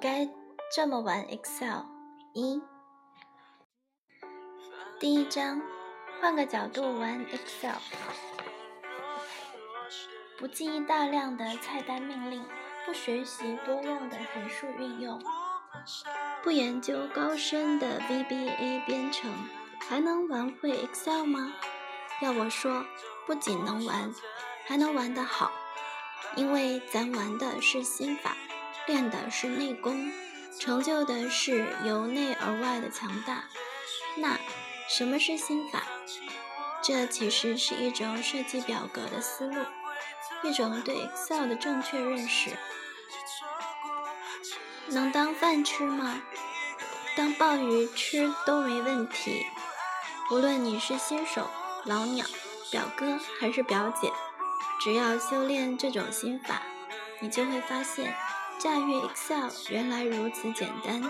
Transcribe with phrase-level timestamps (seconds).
[0.00, 0.28] 该
[0.72, 1.82] 这么玩 Excel？
[2.32, 2.62] 一，
[5.00, 5.60] 第一章，
[6.20, 7.74] 换个角度玩 Excel，
[10.38, 12.44] 不记忆大量的菜单命令，
[12.86, 15.20] 不学习多样的函数运用，
[16.44, 19.32] 不研究高深的 VBA 编程，
[19.80, 21.52] 还能玩会 Excel 吗？
[22.22, 22.84] 要我说，
[23.26, 24.14] 不仅能玩，
[24.64, 25.50] 还能玩得好，
[26.36, 28.36] 因为咱玩的是心法，
[28.88, 30.10] 练的是内功。
[30.58, 33.44] 成就的是由内而外的强大。
[34.16, 34.36] 那
[34.88, 35.84] 什么是心法？
[36.82, 39.64] 这其实是一种设计表格的思路，
[40.42, 42.50] 一种对 Excel 的正确认识。
[44.88, 46.22] 能当饭吃吗？
[47.16, 49.46] 当鲍鱼吃都没问题。
[50.32, 51.48] 无论你是新手、
[51.84, 52.26] 老鸟、
[52.70, 54.10] 表哥还是表姐，
[54.80, 56.62] 只要修炼这种心法，
[57.20, 58.16] 你就会发现。
[58.58, 61.00] 驾驭 Excel 原来如此简单。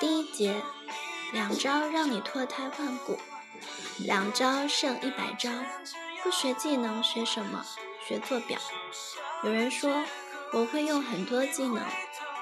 [0.00, 0.60] 第一节，
[1.32, 3.20] 两招让你脱胎换骨，
[3.98, 5.48] 两招胜一百招。
[6.24, 7.64] 不学技能学什么？
[8.04, 8.58] 学做表。
[9.44, 10.04] 有人说
[10.52, 11.84] 我会用很多技能，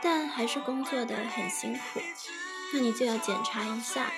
[0.03, 2.01] 但还是工作的很辛苦。
[2.73, 4.11] 那你就要检查一下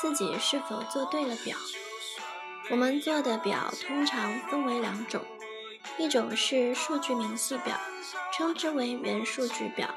[0.00, 1.56] 自己是否做对了表。
[2.70, 5.20] 我们做的表通常分为两种，
[5.98, 7.78] 一种是数据明细表。
[8.34, 9.94] 称之为元数据表，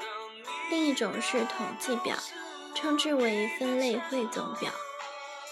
[0.70, 2.14] 另一种是统计表，
[2.74, 4.70] 称之为分类汇总表。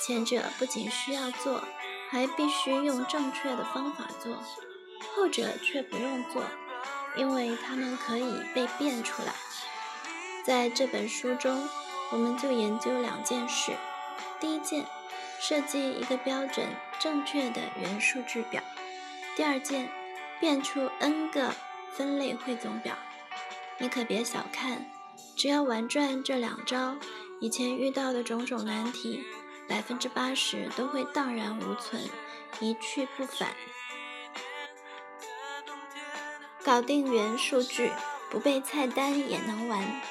[0.07, 1.65] 前者不仅需要做，
[2.11, 4.35] 还必须用正确的方法做；
[5.15, 6.43] 后者却不用做，
[7.17, 9.33] 因为它们可以被变出来。
[10.45, 11.67] 在这本书中，
[12.11, 13.73] 我们就研究两件事：
[14.39, 14.85] 第一件，
[15.41, 16.67] 设计一个标准
[17.01, 18.63] 正确的元数据表；
[19.35, 19.91] 第二件，
[20.45, 21.55] 变出 n 个。
[21.97, 22.95] 分类汇总表，
[23.79, 24.85] 你可别小看，
[25.37, 26.97] 只要玩转这两招，
[27.41, 29.25] 以前遇到的种种难题，
[29.69, 32.03] 百分之八十都会荡然无存，
[32.59, 33.55] 一去不返。
[36.63, 37.91] 搞定元数据，
[38.29, 40.03] 不背菜单也能玩。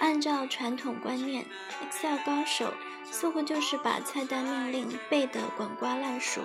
[0.00, 1.44] 按照传统观念
[1.82, 2.72] ，Excel 高手
[3.04, 6.40] 似乎就是把菜单命令背得滚瓜烂熟。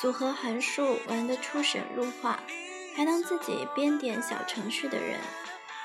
[0.00, 2.40] 组合函数玩得出神入化，
[2.96, 5.20] 还能自己编点小程序的人，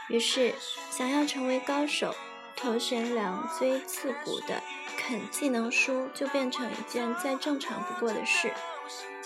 [0.07, 0.53] 于是
[0.89, 2.15] 想要成为高手，
[2.55, 4.63] 头悬梁锥刺股的
[4.95, 8.53] 啃技能书就变成一件再正常不过的事。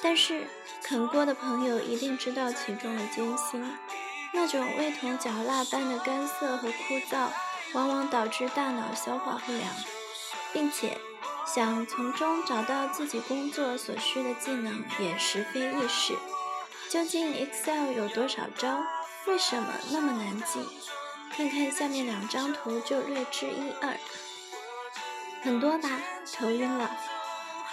[0.02, 0.48] 但是
[0.82, 3.72] 啃过的朋友一定知道其中的艰辛，
[4.34, 7.28] 那种味同嚼蜡般的干涩和枯燥，
[7.74, 9.70] 往往导致大脑消化不良，
[10.52, 10.98] 并且。
[11.52, 16.14] 想从中找到自己工作所需的技能也实非易事。
[16.90, 18.84] 究竟 Excel 有多少招？
[19.26, 20.60] 为什么那么难记？
[21.36, 23.98] 看看下面两张图就略知一二。
[25.42, 25.90] 很多吧？
[26.32, 26.96] 头晕了。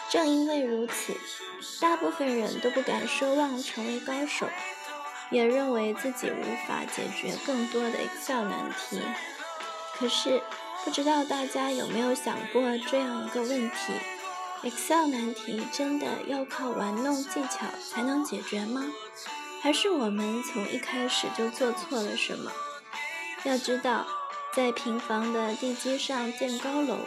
[0.09, 1.15] 正因为如此，
[1.79, 4.49] 大部分人都不敢奢望成为高手，
[5.31, 9.03] 也认为自己无法解决更多的 Excel 难题。
[9.99, 10.43] 可是。
[10.87, 13.93] 不知道大家有没有想过这样一个问题
[14.63, 18.85] ：Excel 难题真的要靠玩弄技巧才能解决吗？
[19.61, 22.53] 还是我们从一开始就做错了什么？
[23.43, 24.07] 要知道，
[24.55, 27.01] 在平房的地基上建高楼，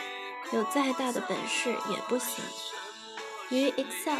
[0.51, 2.44] 有再大的本事也不行。
[3.50, 4.19] 于 Excel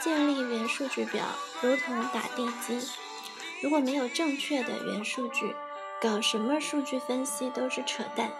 [0.00, 1.22] 建立元数据表
[1.60, 2.88] 如同打地基，
[3.60, 5.54] 如果没有正确的元数据，
[6.00, 8.32] 搞什么数据分析都是扯淡。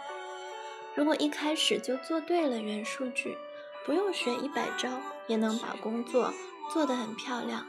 [0.97, 3.37] 如果一开始就做对了原数据，
[3.85, 4.89] 不用学一百招
[5.27, 6.33] 也能把工作
[6.73, 7.67] 做得很漂亮。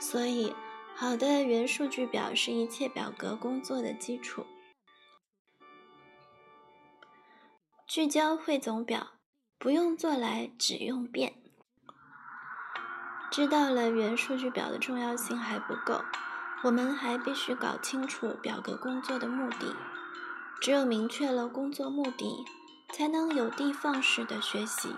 [0.00, 0.54] 所以，
[0.94, 4.46] 好的元数据表是一切表格工作的基础。
[7.86, 9.18] 聚焦汇总表，
[9.58, 11.34] 不用做来，只用变。
[13.30, 16.02] 知道了元数据表的重要性还不够，
[16.64, 19.76] 我们还必须搞清楚表格工作的目的。
[20.60, 22.44] 只有明确了工作目的，
[22.92, 24.88] 才能有的放矢的学习。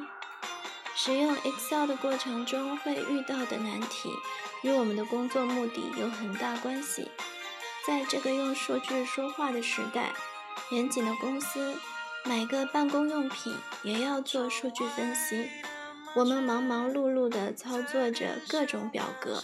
[0.94, 4.10] 使用 Excel 的过程中会遇到的难题，
[4.62, 7.08] 与我们的工作目的有很大关系。
[7.86, 10.12] 在这个用数据说话的时代，
[10.70, 11.76] 严谨的公司
[12.24, 15.48] 买个办公用品也要做数据分析。
[16.16, 19.42] 我们忙忙碌碌地操作着各种表格，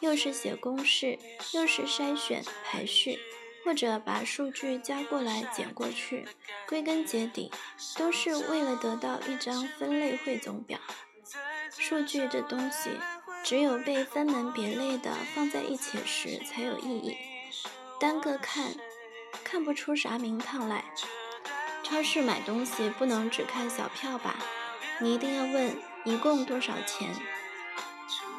[0.00, 1.18] 又是写公式，
[1.52, 3.18] 又是筛选排序。
[3.66, 6.24] 或者把数据加过来、减过去，
[6.68, 7.50] 归根结底
[7.96, 10.78] 都是为了得到一张分类汇总表。
[11.70, 12.90] 数据这东西，
[13.42, 17.16] 只有被分门别类的放在一起时才有意义。
[17.98, 18.72] 单个看，
[19.42, 20.84] 看不出啥名堂来。
[21.82, 24.36] 超市买东西不能只看小票吧？
[25.00, 27.10] 你一定要问一共多少钱。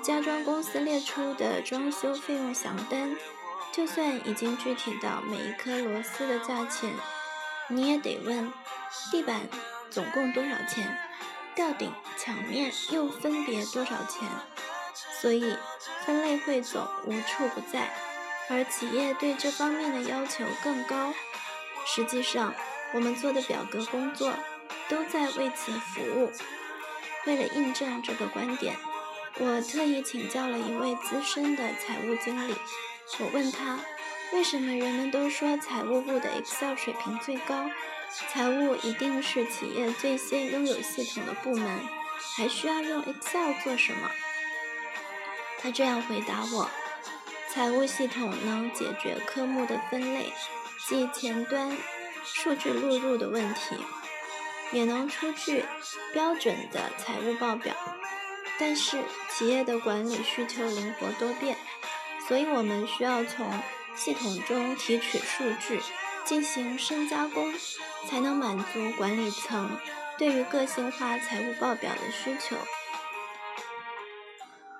[0.02, 3.14] 家装公司列出的装修费用详单，
[3.72, 6.92] 就算已经具体到每一颗螺丝的价钱，
[7.70, 8.52] 你也得问
[9.12, 9.42] 地板
[9.90, 10.98] 总共多少钱，
[11.54, 14.28] 吊顶、墙面又分别多少钱。
[15.22, 15.56] 所以
[16.06, 17.92] 分类汇总无处不在，
[18.50, 21.14] 而企业对这方面的要求更高。
[21.86, 22.54] 实际上，
[22.94, 24.34] 我们做的表格工作
[24.90, 26.32] 都在为此服务。
[27.26, 28.76] 为了印证这个观点，
[29.40, 32.56] 我特意请教了一位资深的财务经理。
[33.20, 33.80] 我问他，
[34.34, 37.70] 为什么人们都说财务部的 Excel 水平最高？
[38.30, 41.80] 财务一定是企业最先拥有系统的部门，
[42.36, 44.12] 还需要用 Excel 做什么？
[45.60, 46.70] 他这样回答我：
[47.50, 50.32] 财务系统能解决科目的分类，
[50.88, 51.76] 即前端
[52.24, 53.78] 数据录入的问题，
[54.72, 55.66] 也能出具
[56.14, 57.74] 标准的财务报表。
[58.60, 61.58] 但是企业的管理需求灵活多变，
[62.28, 63.50] 所以我们需要从
[63.96, 65.82] 系统中提取数据，
[66.26, 67.54] 进行深加工，
[68.08, 69.70] 才能满足管理层
[70.18, 72.58] 对于个性化财务报表的需求。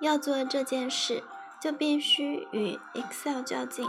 [0.00, 1.24] 要做这件事，
[1.60, 3.88] 就必须与 Excel 较劲。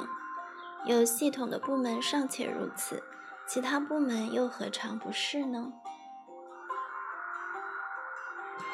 [0.85, 3.03] 有系统的部门尚且如此，
[3.45, 5.73] 其他部门又何尝不是呢？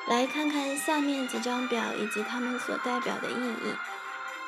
[0.07, 3.73] 来看看下面几张表以及它们所代表的意义。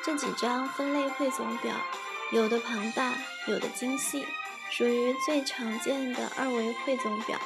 [0.04, 1.74] 这几张分类汇总表，
[2.32, 3.12] 有的庞大，
[3.46, 4.26] 有的精细，
[4.70, 7.38] 属于最常见的二维汇总表，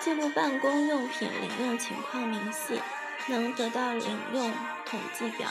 [0.00, 2.80] 记录办公用品领用情况明细。
[3.28, 4.52] 能得到领用
[4.84, 5.48] 统计表，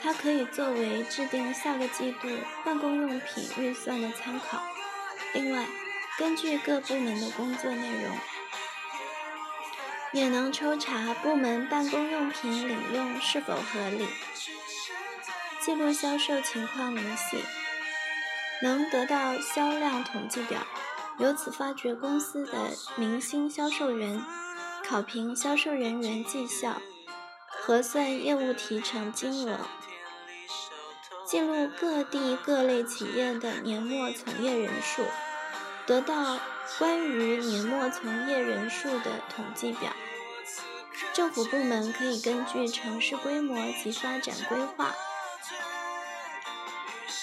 [0.00, 2.28] 它可以作为制定下个季度
[2.64, 4.62] 办公用品预算的参考。
[5.34, 5.66] 另外，
[6.16, 8.16] 根据各部门的工作内容，
[10.12, 14.06] 也能抽查部门办公用品领用是否合理。
[15.60, 17.44] 记录销售情况明细，
[18.62, 20.60] 能得到销量统计表，
[21.18, 22.52] 由此发掘公司的
[22.96, 24.22] 明星销售员。
[24.88, 26.80] 考评销售人员绩效，
[27.46, 29.58] 核算业务提成金额，
[31.26, 35.04] 记录各地各类企业的年末从业人数，
[35.84, 36.38] 得到
[36.78, 39.92] 关于年末从业人数的统计表。
[41.12, 44.94] 政府部门可以根据城市规模及发展规划，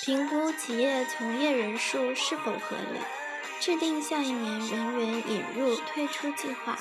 [0.06, 3.00] 评估企业从业人数是否合理，
[3.60, 6.78] 制定下一年人员引入退出计划。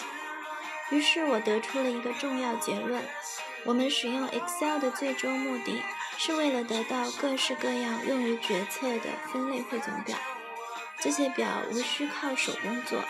[0.90, 3.02] 于是我得出了一个重要结论：
[3.64, 5.82] 我们使用 Excel 的最终目的
[6.18, 10.18] 是为了得到各式各样用于决策的分类汇总表。
[11.00, 13.02] 这些表无需靠手工做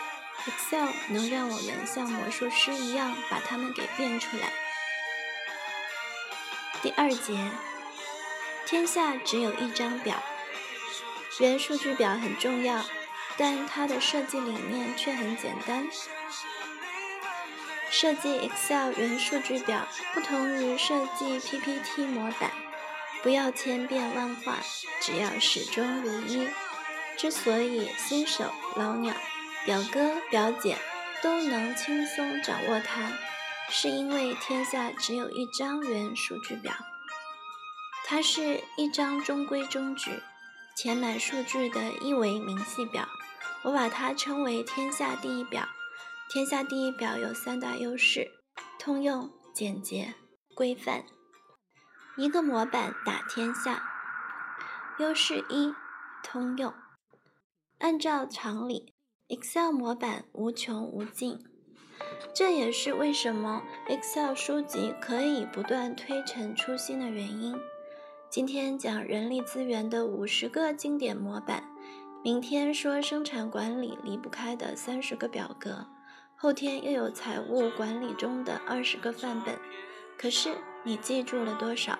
[0.47, 4.53] ，Excel 能让我们像魔术师一样把它们给变出来。
[6.83, 7.37] 第二节，
[8.67, 10.23] 天下只有一张表。
[11.41, 12.85] 原数据表很重要，
[13.37, 15.87] 但它的设计理念却很简单。
[17.91, 22.51] 设计 Excel 原数据表不同于设计 PPT 模板，
[23.23, 24.59] 不要千变万化，
[25.01, 26.49] 只要始终如一。
[27.17, 29.15] 之所以新手、老鸟、
[29.65, 30.77] 表哥、表姐
[31.23, 33.13] 都能轻松掌握它，
[33.71, 36.73] 是因为天下只有一张原数据表，
[38.07, 40.21] 它是一张中规中矩、
[40.77, 43.09] 填满数据的一维明细表。
[43.65, 45.67] 我把它称为天下第一表。
[46.29, 48.31] 天下第一表有三大优势：
[48.79, 50.15] 通用、简洁、
[50.55, 51.05] 规范。
[52.19, 53.83] 一个模板打天下。
[54.99, 55.73] 优势一：
[56.23, 56.75] 通用。
[57.79, 58.95] 按照常理
[59.29, 61.39] ，Excel 模板无穷无尽，
[62.35, 67.59] 这也是为什么 Excel 书籍可以不断推陈出新的原因。
[68.35, 71.63] 今天讲人力资源的五十个经典模板，
[72.21, 75.87] 明天说生产管理离不开的三十个表格。
[76.35, 79.55] 后天又有财务管理中的二十个范本，
[80.19, 81.97] 可是你记住了多少？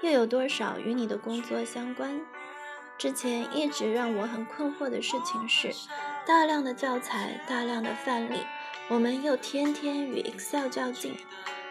[0.00, 2.20] 又有多少与你的工作相关？
[2.96, 5.72] 之前一直让我很困惑的事情是，
[6.24, 8.36] 大量的教材、大量的范例，
[8.88, 11.16] 我们又天天与 Excel 较劲，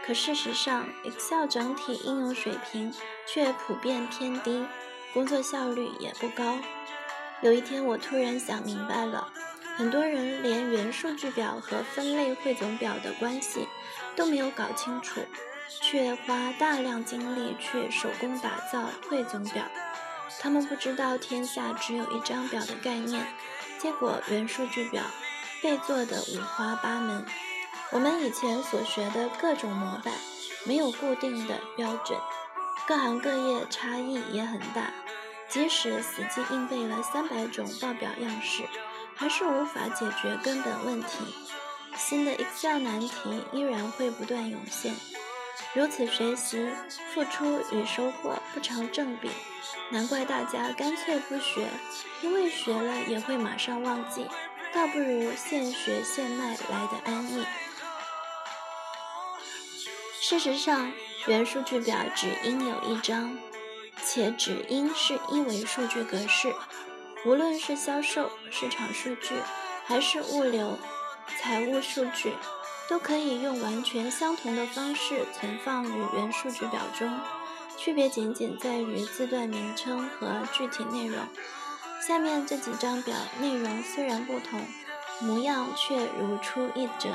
[0.05, 2.93] 可事实上，Excel 整体应用水平
[3.25, 4.65] 却普遍偏低，
[5.13, 6.60] 工作效率也不高。
[7.41, 9.29] 有一天，我突然想明白了。
[9.75, 13.67] 很多人连元数据表和分类汇总表的关系
[14.15, 15.22] 都没有搞清楚，
[15.81, 19.63] 却花大量精力去手工打造汇总表。
[20.39, 23.25] 他们不知道天下只有一张表的概念，
[23.79, 25.03] 结果原数据表
[25.62, 27.25] 被做的五花八门。
[27.94, 30.16] 我们以前所学的各种模板
[30.66, 32.20] 没有固定的标准，
[32.88, 34.92] 各行各业差异也很大。
[35.48, 38.64] 即使死记硬背了三百种报表样式，
[39.16, 41.36] 还是无法解决根本问题。
[41.96, 43.12] 新的 Excel 难题
[43.52, 44.96] 依然会不断涌现。
[45.76, 46.68] 如此学习，
[47.14, 49.30] 付出与收获不成正比，
[49.92, 51.68] 难怪大家干脆不学，
[52.24, 54.26] 因为学了也会马上忘记，
[54.74, 57.46] 倒不如现学现卖来的安逸。
[60.25, 60.89] 事实上，
[61.27, 63.38] 原数据表只应有一张，
[64.06, 66.53] 且只应是一维数据格式。
[67.25, 69.36] 无论是销售、市场数据，
[69.84, 70.80] 还是物流、
[71.38, 72.32] 财务数据。
[72.89, 77.20] 都可以用完全相同的方式存放于原数据表中，
[77.77, 81.18] 区别仅仅在于字段名称和具体内容。
[82.06, 84.62] 下面这几张表内容虽然不同，
[85.20, 87.10] 模样却如出一辙。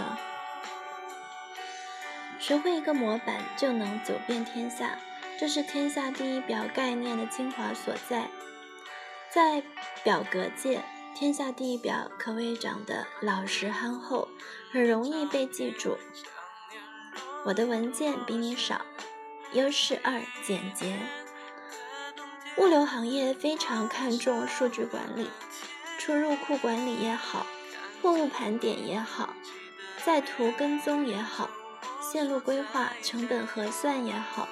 [2.39, 4.99] 学会一个模板就能走遍天下，
[5.39, 8.29] 这是天下第一表概念的精华所在。
[9.31, 9.63] 在
[10.03, 10.83] 表格界。
[11.15, 14.29] 天下第一表可谓长得老实憨厚，
[14.71, 15.99] 很容易被记住。
[17.45, 18.83] 我的文件比你少，
[19.51, 20.97] 优势二：简洁。
[22.57, 25.29] 物流行业非常看重数据管理，
[25.99, 27.45] 出入库管理也好，
[28.01, 29.35] 货物盘点也好，
[30.05, 31.51] 在途跟踪也好，
[32.11, 34.49] 线路规划、成本核算也好，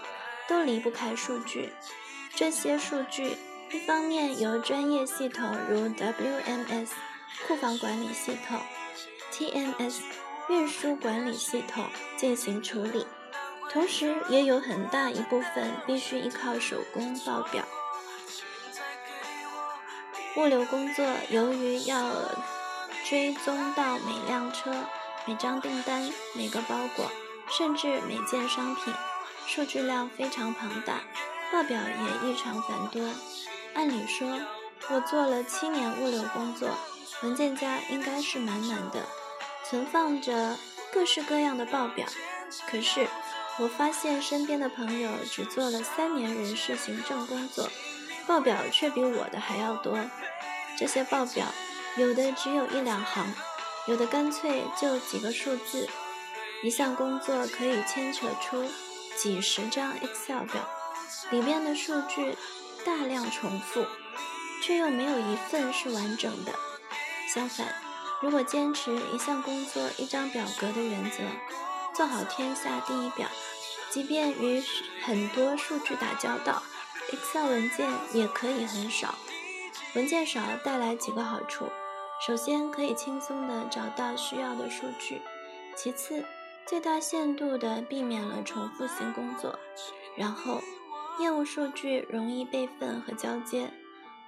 [0.47, 1.73] 都离不开数据。
[2.35, 3.37] 这些数据。
[3.73, 6.91] 一方面由专业系统如 WMS
[7.47, 8.61] 库房管理系统、
[9.33, 10.03] TMS
[10.49, 11.85] 运输管理系统
[12.17, 13.05] 进行处理，
[13.73, 17.65] 同时也有很大一部分必须依靠手工报表。
[20.37, 22.13] 物流工作由于要
[23.05, 24.73] 追踪到每辆车、
[25.27, 27.11] 每张订单、每个包裹，
[27.49, 28.93] 甚至每件商品，
[29.47, 31.01] 数据量非常庞大，
[31.53, 33.03] 报表也异常繁多。
[33.75, 34.41] 按理说，
[34.89, 36.69] 我做了七年物流工作，
[37.23, 39.03] 文件夹应该是满满的，
[39.69, 40.57] 存放着
[40.93, 42.07] 各式各样的报表。
[42.69, 43.07] 可是，
[43.59, 47.69] 我发现身边的朋友只做了三年人事行政工作，
[48.27, 49.99] 报表却比我的还要多。
[50.79, 51.47] 这些报表，
[51.97, 53.33] 有的只有一两行，
[53.87, 55.89] 有的干脆就几个数字。
[56.63, 58.65] 一项工作可以牵扯出
[59.17, 60.69] 几十张 Excel 表，
[61.31, 62.37] 里面的数据。
[62.85, 63.85] 大量重复，
[64.63, 66.53] 却又没有一份是完整的。
[67.27, 67.67] 相反，
[68.23, 71.25] 如果坚持一项工作一张表格的原则，
[71.93, 73.27] 做好天下第一表，
[73.91, 74.63] 即便与
[75.03, 76.63] 很多数据打交道
[77.11, 79.17] ，Excel 文件也可以很少。
[79.97, 81.67] 文件少带来几个好处：
[82.25, 85.17] 首先，可以轻松地找到需要的数据；
[85.75, 86.25] 其次，
[86.67, 89.51] 最大限度地避免了重复性工作；
[90.17, 90.61] 然后。
[91.19, 93.73] 业务数据容易备份和交接，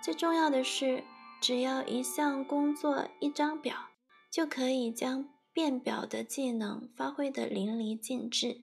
[0.03, 1.05] 最重要的是，
[1.39, 3.91] 只要一项工作一张表，
[4.33, 8.63] 就可以将变表的技能发挥得淋漓尽致。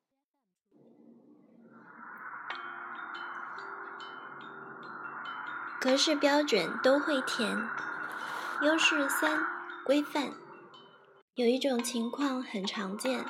[5.79, 7.55] 格式标准都会填。
[8.63, 9.45] 优势三：
[9.85, 10.31] 规范。
[11.35, 13.23] 有一种情况很常见，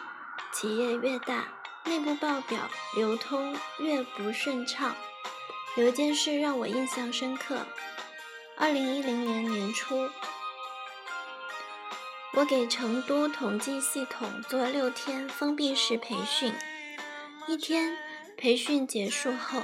[0.56, 1.50] 企业越大。
[1.84, 4.96] 内部报表流通越不顺畅。
[5.76, 7.60] 有一件事让我印象深刻。
[8.56, 10.10] 二零一零年年初，
[12.34, 16.54] 我给成都统计系统做六天封闭式培训。
[17.48, 17.98] 一天
[18.38, 19.62] 培训结束后，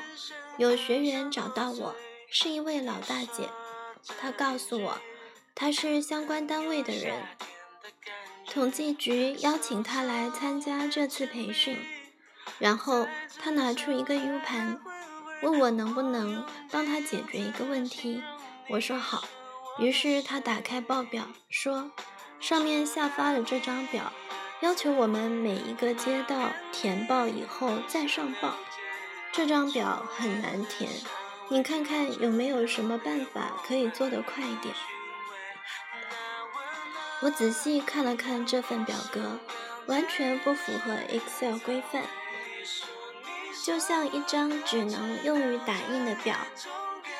[0.58, 1.96] 有学员找到我，
[2.30, 3.50] 是一位老大姐。
[4.20, 4.98] 她告诉我，
[5.56, 7.26] 她是相关单位的人，
[8.54, 11.78] 统计局邀请他来参加这次培训。
[12.60, 13.08] 然后
[13.40, 14.78] 他拿出一个 U 盘，
[15.42, 18.22] 问我能不能帮他解决一个问题。
[18.68, 19.24] 我说好。
[19.80, 21.92] 于是他打开报表，说
[22.42, 24.12] 上面下发了这张表，
[24.60, 28.56] 要求我们每一个街道填报以后再上报。
[29.32, 30.92] 这张表很难填，
[31.48, 34.76] 你看看有没有什么办法可以做得快一点？
[37.22, 39.40] 我仔细看了看这份表格，
[39.86, 42.04] 完全不符合 Excel 规范。
[43.64, 46.36] 就像一张只能用于打印的表，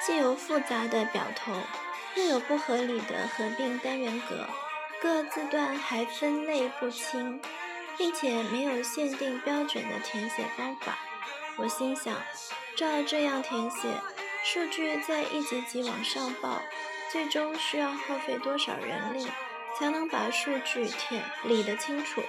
[0.04, 1.54] 既有复杂的表头，
[2.16, 4.48] 又有不合理的合并单元格，
[5.00, 7.40] 各字段还分类不清，
[7.96, 10.98] 并且没有限定标准的填写方法。
[11.58, 12.16] 我心想，
[12.76, 13.88] 照这样填写，
[14.44, 16.60] 数据在一级级往上报，
[17.12, 19.28] 最终需要耗费多少人力
[19.78, 22.24] 才能把数据填理得清楚？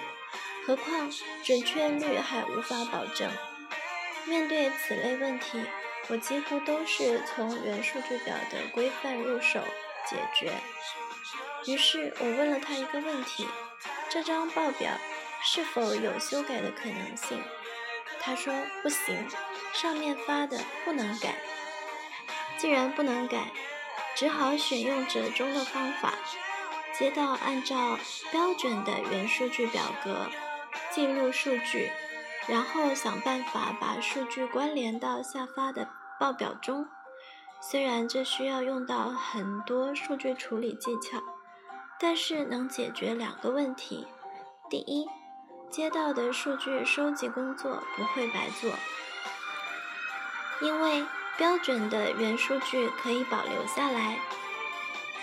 [0.65, 1.11] 何况
[1.43, 3.29] 准确率还无法保证。
[4.25, 5.63] 面对此类问题，
[6.07, 9.59] 我几乎都是从原数据表的规范入手
[10.09, 10.53] 解决。
[11.65, 13.47] 于是我问了他一个问题：
[14.09, 14.91] 这张报表
[15.43, 17.41] 是否有修改的可能性？
[18.21, 19.27] 他说不行，
[19.73, 21.35] 上面发的不能改。
[22.57, 23.51] 既然不能改，
[24.15, 26.13] 只好选用折中的方法，
[27.03, 27.99] 接到按照
[28.31, 30.25] 标准的原数据表格
[30.89, 31.91] 记录数据。
[32.47, 36.87] 然后想办法把数据关联到下发的报表中，
[37.61, 41.21] 虽然这需要用到很多数据处理技巧，
[41.99, 44.07] 但是能解决两个问题：
[44.69, 45.05] 第一，
[45.69, 48.71] 接到的数据收集工作不会白做，
[50.61, 51.05] 因为
[51.35, 54.17] 标准的原数据可以保留下来；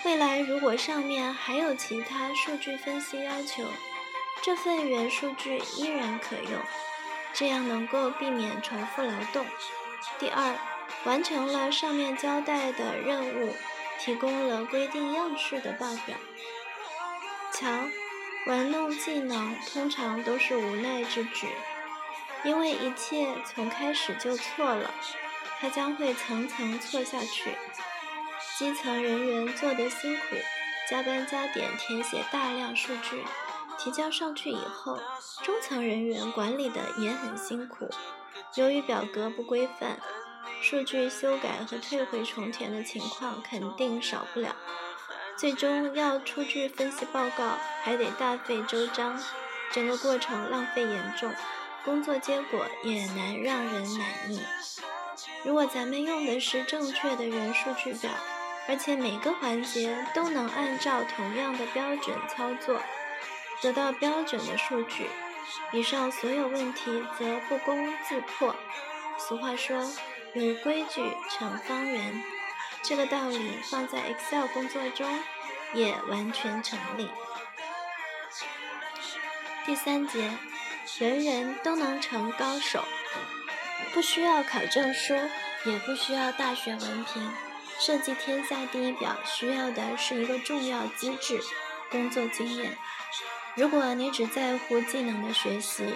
[0.03, 3.63] 未来如果上面还有其他数据分析要求，
[4.41, 6.59] 这份原数据依然可用。
[7.33, 9.45] 这样能够避免重复劳动。
[10.19, 10.55] 第二，
[11.05, 13.55] 完成了上面交代的任务，
[13.99, 16.17] 提供了规定样式的报表。
[17.53, 17.69] 瞧，
[18.47, 21.47] 玩弄技能通常都是无奈之举，
[22.43, 24.91] 因为一切从开始就错了，
[25.59, 27.55] 它将会层层错下去。
[28.61, 30.35] 基层人员做得辛苦，
[30.87, 33.25] 加班加点填写大量数据。
[33.79, 34.99] 提交上去以后，
[35.41, 37.89] 中层人员管理的也很辛苦。
[38.53, 39.97] 由于表格不规范，
[40.61, 44.55] 数据修改和退回重填的情况肯定少不了。
[45.35, 49.19] 最终要出具分析报告，还得大费周章，
[49.71, 51.33] 整个过程浪费严重，
[51.83, 54.39] 工作结果也难让人满意。
[55.43, 58.11] 如果咱们用的是正确的原数据表，
[58.67, 62.81] 而且每个环节都能按照同样的标准操作。
[63.61, 65.07] 得到标准的数据，
[65.71, 68.55] 以上所有问题则不攻自破。
[69.19, 69.77] 俗话说，
[70.33, 72.23] 有规矩成方圆，
[72.81, 75.07] 这个道理放在 Excel 工作中
[75.73, 77.09] 也完全成立。
[79.63, 80.31] 第三节，
[80.97, 82.83] 人人都能成高手，
[83.93, 85.13] 不需要考证书，
[85.65, 87.31] 也不需要大学文凭，
[87.83, 91.39] 设计天下第一表需要的是一个重要机制——
[91.89, 92.77] 工作经验。
[93.55, 95.95] 如果你只在乎技能的学习，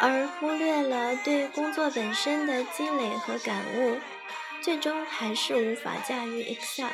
[0.00, 4.00] 而忽略了对工作本身的积累和感悟，
[4.60, 6.88] 最终还是无法驾驭 Excel。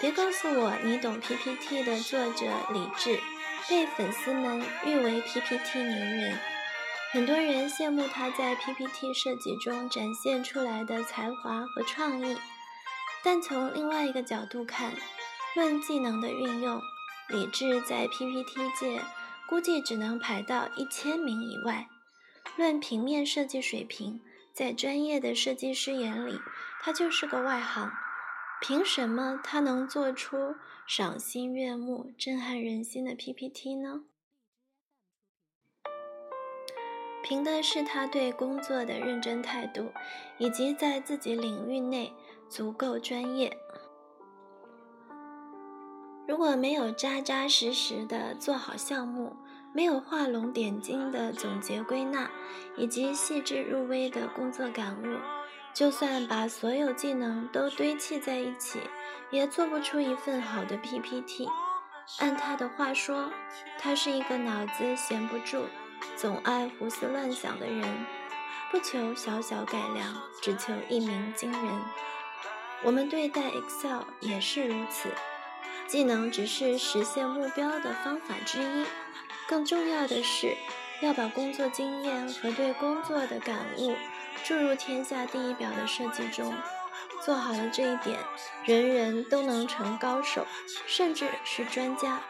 [0.00, 3.20] 别告诉我你懂 PPT 的作者李志，
[3.68, 6.38] 被粉丝们誉为 PPT 牛人，
[7.12, 12.36] 很多人羡慕他在 PPT 设计中展现出来的才华和创意。
[13.24, 14.92] 但从另外一个角度看，
[15.56, 16.80] 论技能的运用。
[17.28, 19.02] 李志在 PPT 界
[19.48, 21.88] 估计只能排到一千名以外。
[22.56, 24.20] 论平面设计水平，
[24.52, 26.38] 在专业的设计师眼里，
[26.80, 27.90] 他就是个外行。
[28.60, 30.54] 凭什么他能做出
[30.86, 34.02] 赏心悦目、震撼人心的 PPT 呢？
[37.22, 39.92] 凭的是他对工作的认真态度，
[40.38, 42.12] 以及在自己领域内
[42.48, 43.56] 足够专业。
[46.26, 49.34] 如果没有扎扎实实的做好项目，
[49.72, 52.30] 没有画龙点睛的总结归纳，
[52.76, 55.18] 以及细致入微的工作感悟，
[55.74, 58.80] 就算把所有技能都堆砌在一起，
[59.30, 61.48] 也做不出一份好的 PPT。
[62.18, 63.30] 按他的话说，
[63.78, 65.64] 他是一个脑子闲不住、
[66.16, 68.06] 总爱胡思乱想的人，
[68.70, 71.80] 不求小小改良，只求一鸣惊人。
[72.82, 75.10] 我们对待 Excel 也是如此。
[75.86, 78.86] 技能只是实现目标的方法之一，
[79.48, 80.56] 更重要的是
[81.02, 83.96] 要把工作经验和对工作的感悟
[84.44, 86.54] 注入天下第一表的设计中。
[87.22, 88.18] 做好了这一点，
[88.64, 90.46] 人人都能成高手，
[90.86, 92.20] 甚至是专家。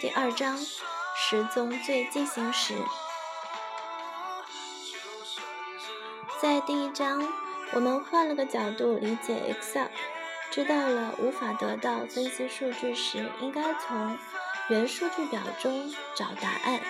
[0.00, 0.58] 第二章，
[1.28, 2.76] 十宗罪进行时，
[6.40, 7.26] 在第一章，
[7.72, 9.88] 我们换了个角度理解 Excel。
[10.52, 14.16] 知道了无法得到分析数据时，应该从
[14.68, 16.80] 原数据表中找答案，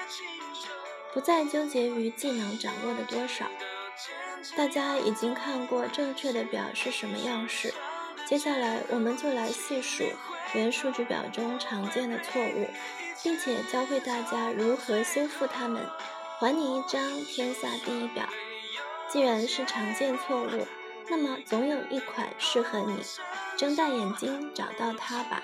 [1.14, 3.46] 不再纠结于技能掌握的多少。
[4.54, 7.72] 大家已经看过正确的表是什么样式，
[8.26, 10.04] 接下来我们就来细数
[10.52, 12.68] 原数据表中常见的错误，
[13.22, 15.84] 并且教会大家如何修复它们，
[16.38, 18.28] 还你一张天下第一表。
[19.08, 20.66] 既然是常见错误，
[21.08, 23.00] 那么总有一款适合你，
[23.56, 25.42] 睁大眼睛找到它吧。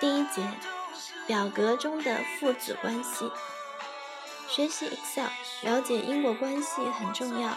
[0.00, 0.42] 第一节，
[1.26, 3.30] 表格中的父子关系。
[4.48, 5.28] 学习 Excel，
[5.62, 7.56] 了解因果关系很重要。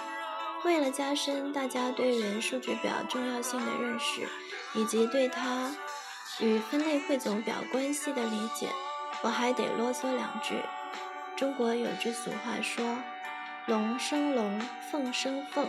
[0.64, 4.28] 为了加深大家对元数据表重要性的认识，
[4.74, 5.76] 以及对它
[6.40, 8.70] 与分类汇总表关系的理解，
[9.22, 10.56] 我还得啰嗦两句。
[11.36, 12.98] 中国有句俗话说
[13.66, 14.60] ：“龙生龙，
[14.92, 15.68] 凤生凤，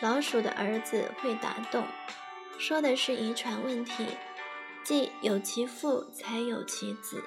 [0.00, 1.86] 老鼠的儿子会打洞。”
[2.58, 4.08] 说的是遗传问题，
[4.84, 7.22] 即有其父才有其子。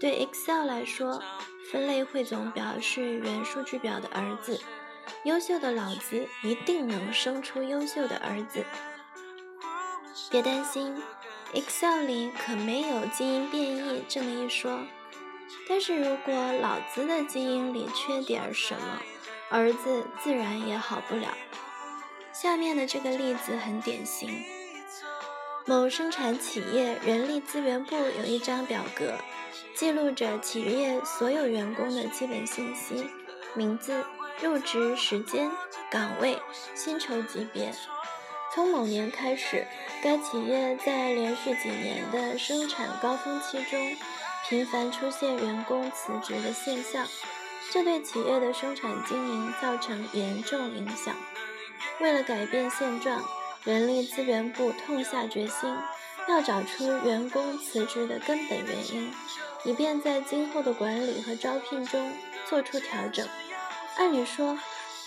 [0.00, 1.22] 对 Excel 来说，
[1.70, 4.58] 分类汇总表是原数据表的儿子。
[5.24, 8.64] 优秀的老子一定能生出优秀的儿子。
[10.30, 10.94] 别担心
[11.54, 14.80] ，Excel 里可没有基因变异这么一说。
[15.68, 19.00] 但是如果老子的基因里缺点什么，
[19.50, 21.28] 儿子自然也好不了。
[22.32, 24.28] 下面的这个例子很典型：
[25.64, 29.14] 某生产企业人力资源部有一张表格，
[29.74, 33.08] 记录着企业所有员工的基本信息，
[33.54, 34.04] 名字。
[34.42, 35.50] 入职时间、
[35.90, 36.38] 岗位、
[36.74, 37.72] 薪酬级别。
[38.56, 39.66] 从某年开始，
[40.02, 43.94] 该企业在连续几年的生产高峰期中，
[44.48, 47.06] 频繁出现员工辞职的现象，
[47.70, 51.14] 这对企业的生产经营造成严重影响。
[52.00, 53.22] 为了改变现状，
[53.64, 55.76] 人力资源部痛下决心，
[56.26, 59.12] 要找出员工辞职的根本原因，
[59.64, 62.10] 以便在今后的管理和招聘中
[62.48, 63.28] 做出调整。
[63.98, 64.58] 按理说，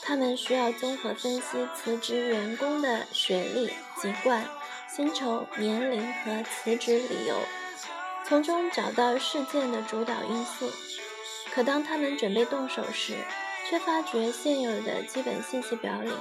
[0.01, 3.67] 他们需要综合分析辞职员工的学历、
[4.01, 4.43] 籍贯、
[4.87, 7.35] 薪酬、年龄和辞职理由，
[8.25, 10.71] 从中找到事件的主导因素。
[11.53, 13.13] 可当他们准备动手时，
[13.69, 16.11] 却发觉现有的基本信息表里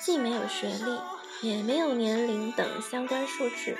[0.00, 3.76] 既没有学历，也没有年龄等相关数据，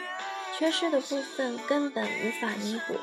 [0.59, 2.95] 缺失的部分根本无法弥补。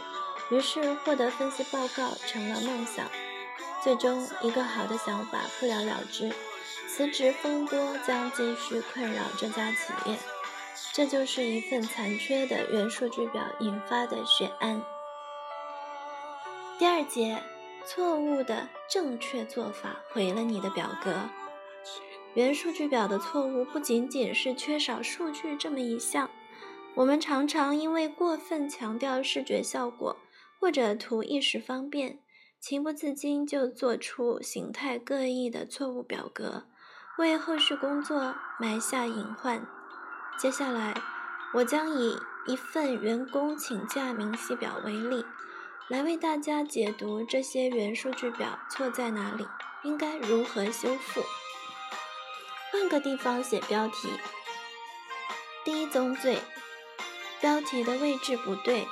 [0.54, 3.06] 于是，获得分析报告成了梦想。
[3.82, 6.32] 最终，一个好的想法不了了之，
[6.88, 10.18] 辞职风波将继续困扰这家企业。
[10.92, 14.82] 这就是一份残缺的原数据表引发的血案。
[16.78, 17.42] 第二节，
[17.86, 21.14] 错误的正确做法毁了你的表格。
[22.34, 26.30] 原数据表的错误不仅仅是缺少数据这么一项，
[26.96, 30.18] 我们常常因为过分强调视觉效果，
[30.60, 32.20] 或者图一时方便。
[32.60, 36.66] 情不自禁就做出形态各异的错误表格，
[37.18, 39.66] 为后续工作埋下隐患。
[40.38, 40.94] 接下来，
[41.54, 45.26] 我将以一份员工请假明细表为例，
[45.88, 49.48] 来为大家解读这些原数据表错在哪里，
[49.84, 51.24] 应该如何修复。
[52.74, 54.10] 换个地方写标题。
[55.64, 56.40] 第一宗罪，
[57.40, 58.86] 标题的位置不对。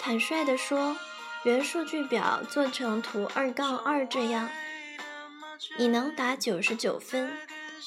[0.00, 0.96] 坦率地说。
[1.44, 4.48] 原数据表做成图二杠二这样，
[5.76, 7.30] 你能打九十九分。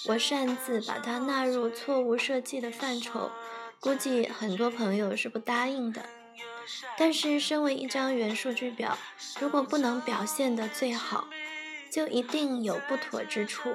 [0.06, 3.32] 我擅自把它纳入错误设计的范畴，
[3.80, 6.06] 估计很多朋友是不答应的。
[7.00, 8.96] 但是，身为一张原数据表，
[9.40, 11.28] 如果不能表现的最好，
[11.92, 13.74] 就一定有不妥之处。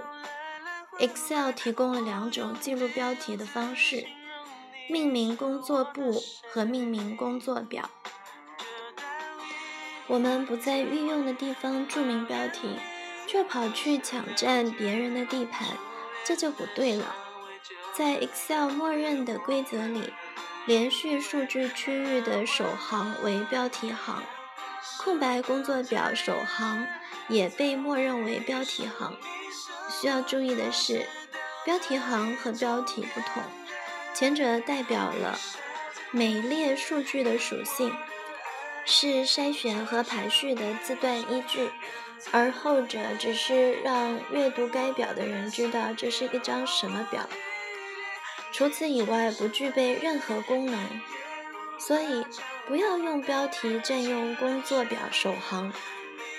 [1.01, 4.07] Excel 提供了两种记录标题的方式：
[4.88, 7.90] 命名工作簿和命名工作表。
[10.12, 12.77] 我们不在运用的地方注明标题，
[13.27, 15.66] 却跑去抢占别人的地盘，
[16.22, 17.16] 这就不对了。
[17.94, 20.12] 在 Excel 默认的规则里，
[20.66, 24.22] 连续数据区域的首行为标题行，
[24.98, 26.87] 空白工作表首行
[27.29, 29.16] 也被默认为标题行。
[29.88, 31.07] 需要注意的是，
[31.64, 33.42] 标题行和标题不同，
[34.12, 35.38] 前者代表了
[36.11, 37.90] 每列数据的属性。
[38.85, 41.71] 是筛选和排序的字段依据，
[42.31, 47.29] 而后者只是让阅读该表的人知道这是一张什么表，
[48.53, 51.01] 除此以外不具备任何功能。
[51.79, 52.25] 所以，
[52.66, 55.73] 不要用标题占用工作表首行。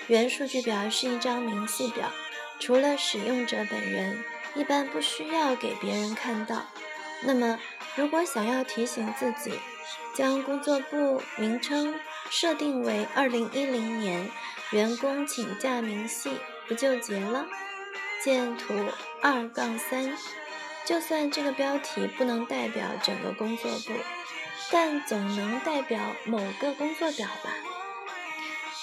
[0.06, 2.10] 原数据表是一张明细表，
[2.58, 6.66] 除了使用者本人，一般不需要给别人看到。
[7.22, 7.58] 那么，
[7.94, 9.58] 如果想要提醒自己，
[10.14, 11.94] 将工作部名称。
[12.30, 14.28] 设定为二零一零年
[14.70, 16.30] 员工请假明细，
[16.66, 17.46] 不就结了？
[18.24, 18.74] 见图
[19.20, 20.16] 二杠三。
[20.86, 23.92] 就算这个标题不能代表整个工作部，
[24.72, 27.50] 但总能代表某个工作表吧？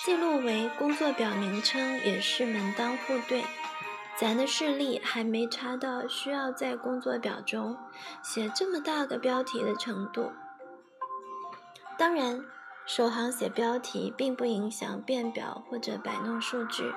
[0.05, 3.43] 记录为工作表名称也是门当户对。
[4.17, 7.75] 咱的视力还没差到需要在工作表中
[8.21, 10.31] 写这么大个标题的程度。
[12.01, 12.43] 当然，
[12.87, 16.91] 首行写标题并不影响变表或者摆弄数据，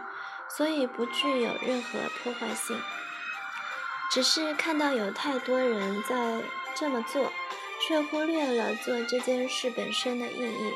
[0.49, 2.81] 所以不具有任何破坏性。
[4.11, 6.43] 只是看到有太多人在
[6.75, 7.31] 这么做，
[7.87, 10.73] 却忽略了做这件事本身的意义，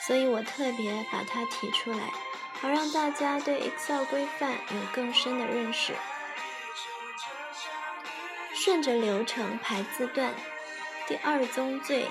[0.00, 2.12] 所以我特别把它提出来。
[2.60, 5.92] 好让大家对 Excel 规范有更深的认识。
[8.52, 10.34] 顺着流程排字段，
[11.06, 12.08] 第二宗罪，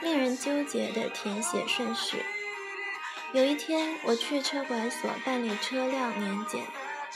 [0.00, 2.22] 令人纠结的填写顺序。
[3.32, 6.64] 有一天，我去车管所办理车辆年检，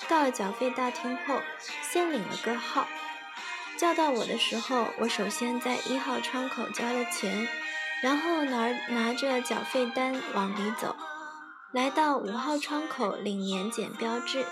[0.09, 1.41] 到了缴费大厅后，
[1.91, 2.87] 先领了个号。
[3.79, 7.49] 叫到我的时候，我首先在一号窗口交了钱，
[8.03, 10.95] 然后拿拿着缴费单往里走。
[11.73, 14.45] 来到五号窗口领年检标志，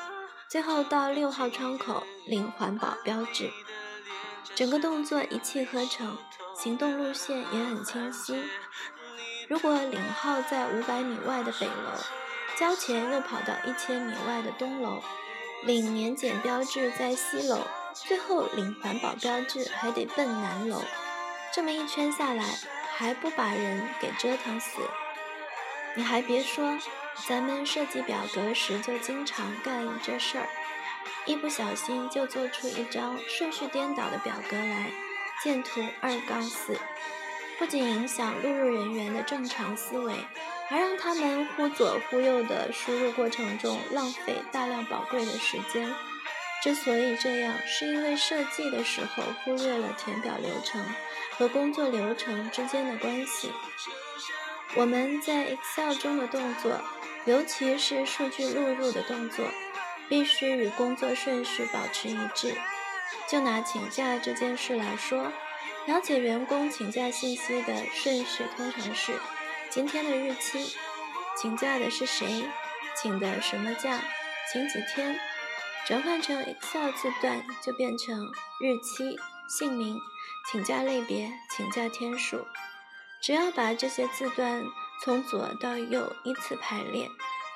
[0.49, 3.51] 最后到六号窗口领环保标志，
[4.55, 6.19] 整个动作一气呵成，
[6.55, 8.45] 行动路线也很清晰。
[9.49, 11.73] 如果领号在五百米外的北楼，
[12.59, 15.03] 交钱又跑到一千米外的东楼，
[15.65, 20.83] 领年检标志在西楼，最后领环保标志还得奔南楼，
[21.53, 22.45] 这么一圈下来，
[22.97, 24.83] 还不把人给折腾死？
[25.95, 26.79] 你还别说。
[27.29, 30.49] 咱们设计表格时就经常干这事儿，
[31.31, 34.91] 一不小心就做出一张顺序颠倒的表格来。
[35.45, 36.77] 见图二杠四，
[37.57, 40.13] 不仅影响录入人员的正常思维，
[40.69, 45.95] 还让他们忽左忽右的输入过程中浪费大量宝贵的时间。
[46.65, 50.85] 之所以这样，是因为设计的时候忽略了填表流程
[51.39, 53.53] 和工作流程之间的关系。
[54.75, 56.73] 我们在 Excel 中的动作。
[57.27, 59.45] 尤其是数据录入的动作，
[60.11, 62.55] 必须与工作顺序保持一致。
[63.29, 65.33] 就拿请假这件事来说，
[65.87, 69.19] 了解员工请假信息的顺序通常是：
[69.71, 70.77] 今天的日期，
[71.41, 72.45] 请假的是谁，
[73.01, 74.01] 请的什么假，
[74.53, 75.19] 请几天。
[75.87, 78.27] 转换成 Excel 字段就变成
[78.61, 79.19] 日期、
[79.49, 79.99] 姓名、
[80.51, 82.45] 请假类别、请假天数。
[83.23, 84.65] 只要把这些字段。
[85.03, 87.09] 从左到右依次排列，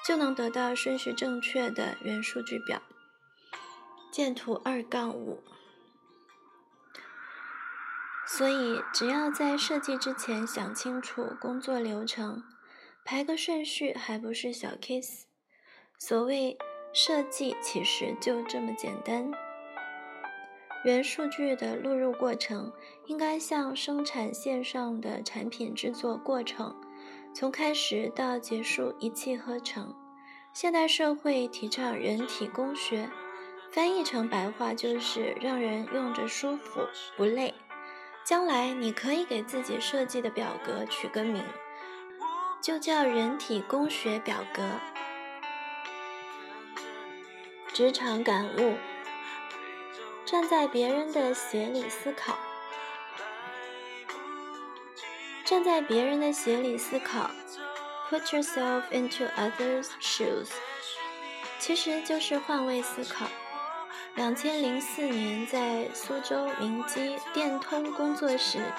[0.06, 2.82] 就能得到顺序正确的原数据表。
[4.12, 5.42] 见图二杠五。
[8.26, 12.42] 所以，只要在设计之前想清楚工作流程，
[13.04, 15.24] 排个顺序还不是小 case。
[15.98, 16.56] 所谓
[16.92, 19.30] 设计，其实就这么简单。
[20.84, 22.72] 原数据的录入过程，
[23.06, 26.74] 应该像生产线上的产品制作过程。
[27.34, 29.92] 从开始到结束一气呵成。
[30.52, 33.10] 现代社会提倡人体工学，
[33.72, 37.52] 翻译成白话就是让人用着舒服不累。
[38.24, 41.44] 将来你可以给自己设计的表格取个名，
[42.62, 44.62] 就叫人体工学表格。
[47.72, 48.76] 职场感悟：
[50.24, 52.38] 站在别人的鞋里思考。
[55.44, 57.30] 站在别人的鞋里思考
[58.08, 60.48] ，put yourself into others' shoes，
[61.58, 63.26] 其实就是换位思考。
[64.14, 68.72] 两千零四年在苏州明基电通工作时，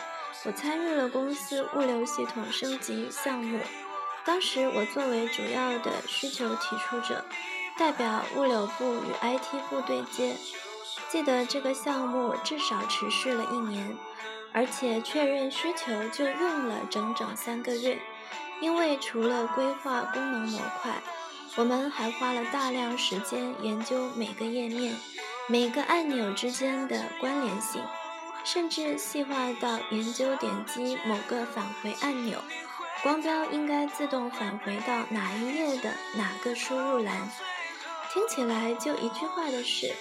[0.45, 3.59] 我参与了公司物流系统升级项目。
[4.23, 7.23] 当时我作为主要的需求提出者，
[7.77, 10.35] 代表物流部与 IT 部对接。
[11.09, 13.95] 记得这个项目至少持续了一年。
[14.55, 17.99] 而且确认需求就用了整整三个月，
[18.61, 20.93] 因为除了规划功能模块，
[21.57, 24.95] 我们还花了大量时间研究每个页面、
[25.49, 27.83] 每个按钮之间的关联性，
[28.45, 32.39] 甚至细化到研究点击某个返回按钮，
[33.03, 37.29] 光标应该自动返回到哪一页的哪个输入栏。
[38.13, 39.93] 听起来就一句话的事，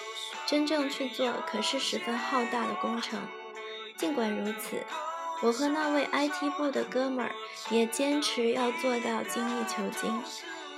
[0.46, 3.20] 真正去做可是十分浩大的工程。
[3.96, 4.82] 尽管如此，
[5.42, 7.32] 我和那位 IT 部的哥们儿
[7.70, 10.22] 也坚持要做到精益求精，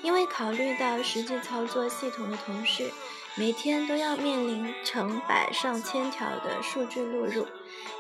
[0.03, 2.91] 因为考虑到实际操作系统的同事
[3.35, 7.47] 每天都要面临成百上千条的数据录入，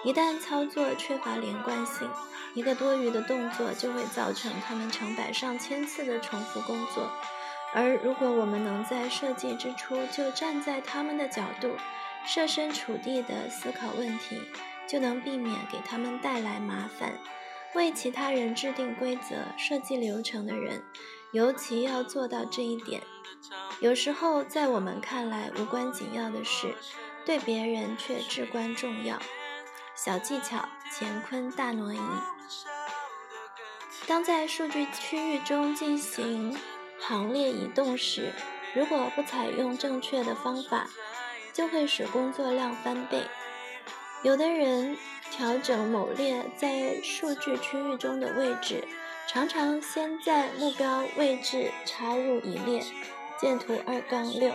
[0.05, 2.09] 一旦操作缺乏连贯性，
[2.55, 7.11] 一个多余的动作就会造成他们成百上千次的重复工作。
[7.75, 11.77] 而如果我们能在设计之初就站在他们的角度，
[12.27, 14.41] 设身处地地思考问题，
[14.87, 17.19] 就能避免给他们带来麻烦。
[17.75, 20.83] 为其他人制定规则、设计流程的人，
[21.33, 23.03] 尤其要做到这一点。
[23.81, 26.75] 有时候，在我们看来无关紧要的事，
[27.27, 29.19] 对别人却至关重要。
[29.95, 32.01] 小技巧：乾坤大挪移。
[34.07, 36.57] 当在数据区域中进行
[36.99, 38.33] 行列移动时，
[38.75, 40.87] 如果不采用正确的方法，
[41.53, 43.23] 就会使工作量翻倍。
[44.23, 44.97] 有的人
[45.31, 48.87] 调整某列在数据区域中的位置，
[49.29, 52.83] 常常先在目标位置插入一列。
[53.39, 54.51] 见图二杠六，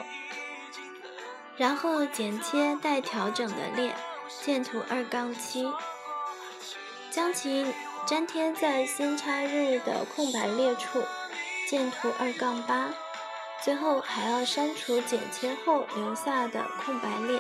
[1.56, 3.94] 然后剪切待调整的列，
[4.44, 5.72] 见图二杠七，
[7.12, 7.64] 将其
[8.08, 11.04] 粘贴在新插入的空白列处，
[11.70, 12.92] 见图二杠八，
[13.64, 17.40] 最后还要删除剪切后留下的空白列，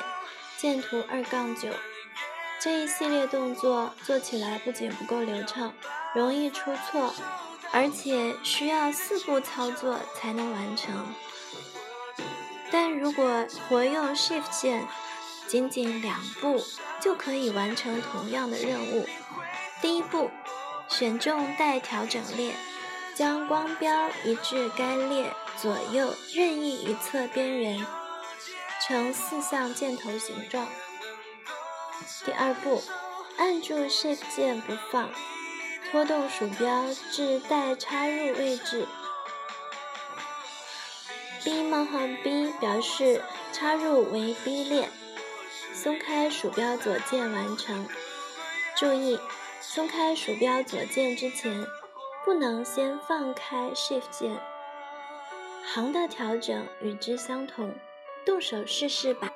[0.57, 1.69] 见图二杠九。
[2.63, 5.73] 这一系列动作做起来不仅不够流畅，
[6.13, 7.11] 容易出错，
[7.71, 11.07] 而且需要四步操作才能完成。
[12.71, 14.87] 但如果活用 Shift 键，
[15.47, 16.63] 仅仅两步
[16.99, 19.07] 就可以完成同样的任务。
[19.81, 20.29] 第一步，
[20.87, 22.53] 选中待调整列，
[23.15, 27.83] 将光标移至该列左右任意一侧边缘，
[28.85, 30.67] 呈四象箭头形状。
[32.25, 32.81] 第二步，
[33.37, 35.09] 按住 Shift 键不放，
[35.89, 38.87] 拖动鼠标至待插入位置。
[41.43, 44.89] B 冒号 B 表示插入为 B 列，
[45.73, 47.87] 松开鼠标左键完成。
[48.77, 49.19] 注意，
[49.59, 51.65] 松开鼠标左键之前，
[52.23, 54.39] 不能先放开 Shift 键。
[55.73, 57.73] 行的调整与之相同，
[58.25, 59.30] 动手试试吧。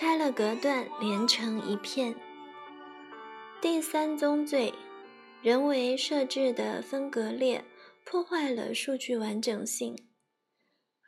[0.00, 2.14] 拆了隔断，连成一片。
[3.60, 4.72] 第三宗罪，
[5.42, 7.66] 人为设置的分隔列
[8.06, 9.94] 破坏了数据完整性。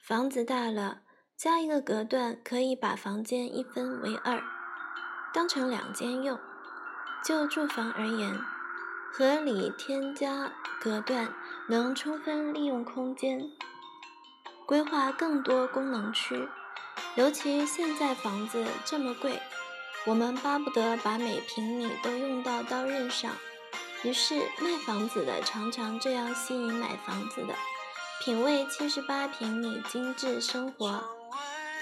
[0.06, 1.00] 房子大了，
[1.38, 4.42] 加一个隔断可以把房间一分为二，
[5.32, 6.38] 当成两间用。
[7.24, 8.38] 就住房而言，
[9.10, 10.52] 合理添加
[10.82, 11.32] 隔断
[11.66, 13.50] 能充分利用空间，
[14.66, 16.46] 规划更多功能区。
[17.14, 19.40] 尤其现在房子这么贵，
[20.06, 23.30] 我们巴不得把每平米都用到刀刃上。
[24.02, 27.54] 于是卖房子的常常这样吸引买房子的。
[28.24, 31.04] 品味七十八平米精致生活，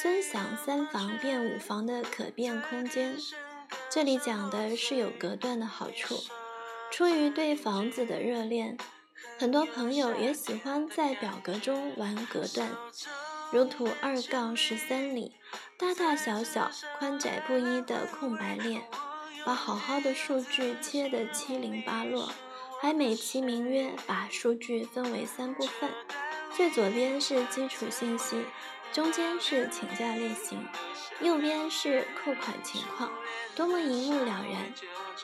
[0.02, 3.16] 尊享三房变五房的可变空间。
[3.88, 6.22] 这里讲的是有隔断的好处。
[6.90, 8.76] 出于对房子的热恋，
[9.38, 12.70] 很多朋友也喜欢在表格中玩隔断。
[13.52, 15.32] 如图二杠十三里，
[15.76, 18.80] 大大小小、宽窄不一的空白列，
[19.44, 22.32] 把好好的数据切得七零八落，
[22.80, 25.90] 还美其名曰把数据分为三部分。
[26.56, 28.44] 最左边是基础信息，
[28.92, 30.64] 中间是请假类型，
[31.20, 33.10] 右边是扣款情况，
[33.56, 34.72] 多么一目了然。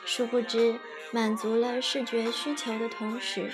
[0.05, 0.77] 殊不知，
[1.11, 3.49] 满足了视觉需求的同时，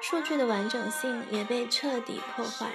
[0.00, 2.70] 数据的完整性也被彻底破坏。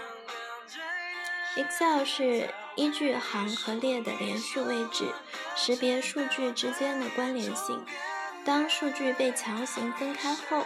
[1.56, 5.06] Excel 是依据行和列的连续位置，
[5.56, 7.86] 识别数据之间的关联性。
[8.44, 10.66] 当数据被强行分开后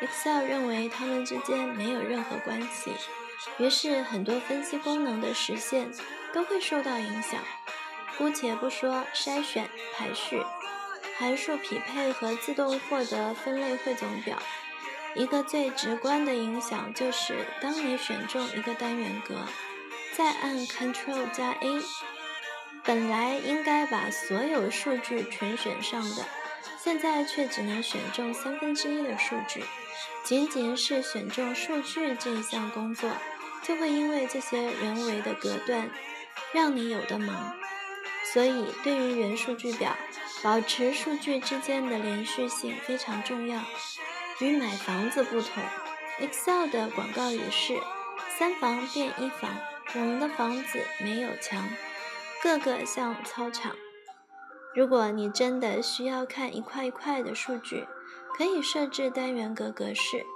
[0.00, 2.92] ，Excel 认为它们之间没有任何关系，
[3.56, 5.90] 于是很多分析功能的实现
[6.34, 7.40] 都会受到影响。
[8.18, 10.42] 姑且不说筛选、排序、
[11.18, 14.36] 函数匹配和自动获得分类汇总表，
[15.14, 19.34] 一个最直观的影响就是，当你选中一个单元格，
[20.16, 21.82] 再按 Ctrl 加 A，
[22.82, 26.24] 本来应该把所有数据全选上的，
[26.82, 29.62] 现在却只能选中三分之一的数据。
[30.24, 33.10] 仅仅是选中数据这一项工作，
[33.62, 35.90] 就会因为这些人为的隔断，
[36.54, 37.54] 让你有的忙。
[38.32, 39.94] 所以，对于元数据表，
[40.42, 43.60] 保持数据之间的连续性非常重要。
[44.40, 45.62] 与买房子不同
[46.20, 47.78] ，Excel 的广告语是
[48.38, 49.50] “三房变一房”，
[49.98, 51.66] 我们的房子没有墙，
[52.42, 53.74] 个个像操场。
[54.74, 57.88] 如果你真的需要看一块一块的数据，
[58.36, 60.26] 可以设置单元格格式，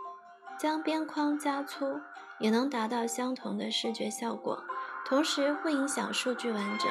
[0.58, 2.00] 将边框加粗，
[2.38, 4.64] 也能达到相同的视觉效果，
[5.04, 6.90] 同时不影响数据完整。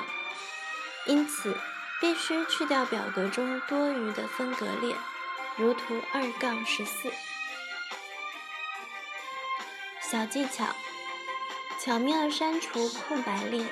[1.08, 1.58] 因此，
[2.00, 4.96] 必须去掉表格中多余的分隔列，
[5.58, 7.12] 如图二杠十四。
[10.02, 10.66] 小技巧：
[11.82, 13.66] 巧妙删除空白列。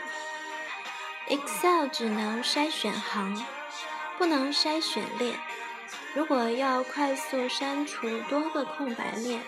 [1.27, 3.45] Excel 只能筛选行，
[4.17, 5.35] 不能筛选列。
[6.13, 9.41] 如果要快速删除多个空白列，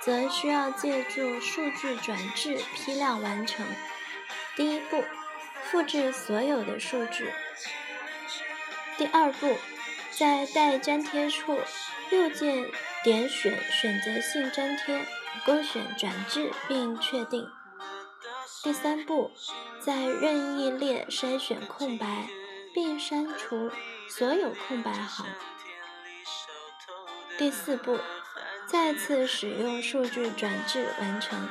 [0.00, 3.66] 则需要借助数据转制批量完成。
[4.56, 5.04] 第一步，
[5.64, 7.30] 复制所有的数据。
[8.96, 9.58] 第二步，
[10.10, 11.60] 在待粘贴处
[12.08, 12.64] 右键
[13.04, 15.04] 点选选择性粘贴，
[15.44, 17.46] 勾选转制并确定。
[18.62, 19.30] 第三步，
[19.80, 22.28] 在任意列筛选空白，
[22.74, 23.70] 并删除
[24.08, 25.24] 所有空白行。
[27.38, 27.98] 第四步，
[28.66, 31.48] 再次使用数据转制完成。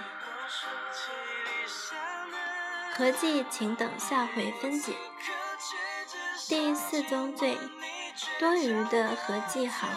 [2.94, 4.94] 合计请等下回分解。
[6.48, 7.58] 第四宗罪：
[8.40, 9.90] 多余的合计行。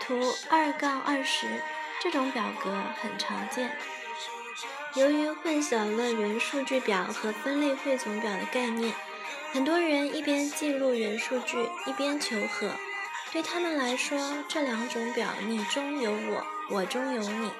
[0.00, 0.18] 图
[0.48, 1.46] 二杠二十，
[2.00, 3.76] 这种表格很常见。
[4.94, 8.92] 由于混淆了元数据表和分类汇总表的概念，
[9.50, 12.70] 很多人一边记录元数据，一边求和。
[13.32, 17.50] 对他们来说，这两种表你中有我，我中有你，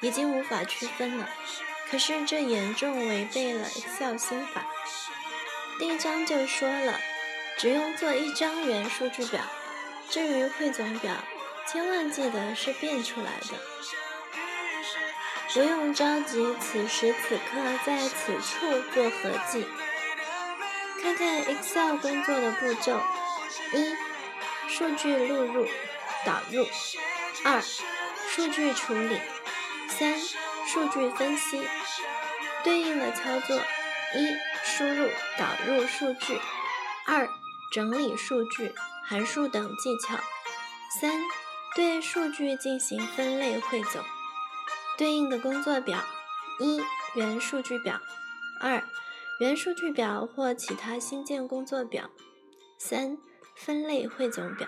[0.00, 1.28] 已经无法区分了。
[1.88, 4.66] 可是这严重违背了 Excel 心法。
[5.78, 6.98] 第一章就说了，
[7.58, 9.40] 只用做一张元数据表。
[10.10, 11.14] 至于汇总表，
[11.68, 13.54] 千万记得是变出来的。
[15.54, 19.66] 不用着急，此时此刻在此处做合计。
[21.02, 23.00] 看看 Excel 工作的步骤：
[23.72, 24.12] 一。
[24.68, 25.66] 数据录入、
[26.24, 26.64] 导入；
[27.44, 29.18] 二、数据处理；
[29.86, 30.18] 三、
[30.66, 31.68] 数据分析。
[32.64, 34.34] 对应的操作：一、
[34.64, 36.40] 输入、导入数据；
[37.06, 37.28] 二、
[37.70, 38.74] 整理数据、
[39.04, 40.16] 函数等技巧；
[40.98, 41.20] 三、
[41.76, 44.02] 对数据进行分类汇总。
[44.98, 45.98] 对应的工作表：
[46.60, 46.80] 一、
[47.14, 47.96] 原数据表；
[48.60, 48.82] 二、
[49.40, 52.04] 原数据表或其他新建工作表；
[52.78, 53.18] 三。
[53.54, 54.66] 分类汇总表，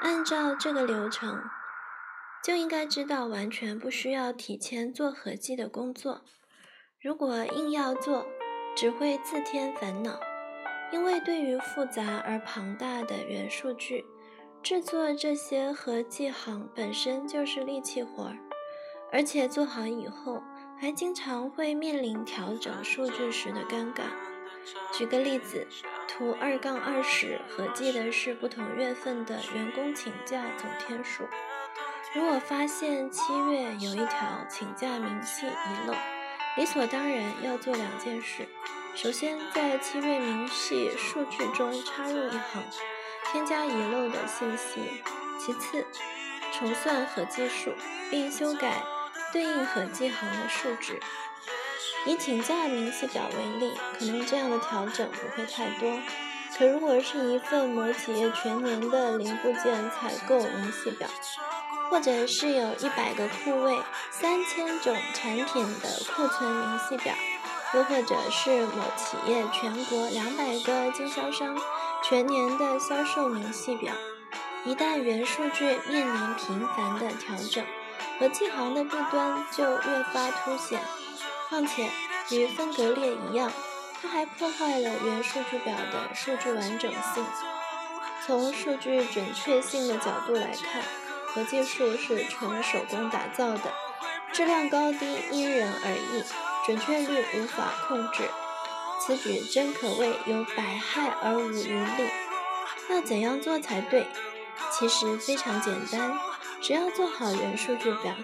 [0.00, 1.38] 按照这个流程，
[2.42, 6.24] 就应该知道完全不需要提前做合计的工作。
[6.98, 8.26] 如果硬要做，
[8.74, 10.18] 只会自添烦恼。
[10.90, 14.06] 因为对于复杂而庞大的元数据，
[14.62, 18.38] 制作这些合计行本身就是力气活儿，
[19.12, 20.42] 而且做好以后，
[20.78, 24.02] 还经常会面临调整数据时的尴尬。
[24.92, 25.66] 举个例子。
[26.12, 31.24] 图二杠二十合计的是不同月份的员工请假总天数。
[32.12, 35.94] 如果发现七月有一条请假明细遗漏，
[36.56, 38.46] 理所当然要做两件事：
[38.94, 42.62] 首先，在七月明细数据中插入一行，
[43.32, 44.80] 添加遗漏的信息；
[45.38, 45.86] 其次，
[46.52, 47.72] 重算合计数，
[48.10, 48.82] 并修改
[49.32, 51.00] 对应合计行的数值。
[52.06, 55.98] 以请假明细表为例，可能这样的调整不会太多。
[56.56, 61.08] 可如果是一份某企业全年的零部件采购明细表，
[61.90, 63.78] 或者是有一百个库位、
[64.10, 67.14] 三千种产品的库存明细表，
[67.74, 71.56] 又或者是某企业全国两百个经销商
[72.02, 73.92] 全年的销售明细表，
[74.64, 77.64] 一旦原数据面临频繁的调整，
[78.20, 80.78] 合计行的弊端就越发凸显。
[81.48, 81.88] 况且，
[82.30, 83.50] 与分隔列一样，
[84.00, 87.24] 它还破坏了原数据表的数据完整性。
[88.26, 90.82] 从数据准确性的角度来看，
[91.28, 93.72] 合计数是纯手工打造的，
[94.34, 96.22] 质量高低因人而异，
[96.66, 98.28] 准确率无法控制。
[99.00, 102.10] 此举真可谓有百害而无一利。
[102.90, 104.06] 要怎样做才对？
[104.70, 106.12] 其实非常简单，
[106.60, 108.14] 只要做好原数据表。